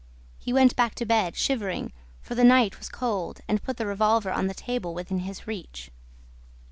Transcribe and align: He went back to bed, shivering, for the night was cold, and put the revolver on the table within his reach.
He 0.39 0.51
went 0.51 0.75
back 0.75 0.95
to 0.95 1.05
bed, 1.05 1.35
shivering, 1.37 1.93
for 2.23 2.33
the 2.33 2.43
night 2.43 2.79
was 2.79 2.89
cold, 2.89 3.41
and 3.47 3.61
put 3.61 3.77
the 3.77 3.85
revolver 3.85 4.31
on 4.31 4.47
the 4.47 4.55
table 4.55 4.95
within 4.95 5.19
his 5.19 5.45
reach. 5.45 5.91